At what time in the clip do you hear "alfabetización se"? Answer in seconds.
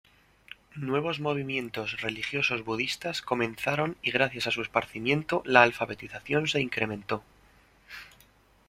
5.61-6.59